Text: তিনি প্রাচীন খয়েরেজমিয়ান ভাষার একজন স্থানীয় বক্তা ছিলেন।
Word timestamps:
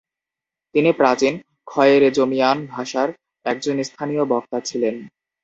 তিনি 0.75 0.89
প্রাচীন 0.93 1.33
খয়েরেজমিয়ান 1.65 2.57
ভাষার 2.65 3.09
একজন 3.45 3.75
স্থানীয় 3.83 4.23
বক্তা 4.25 4.59
ছিলেন। 4.59 4.95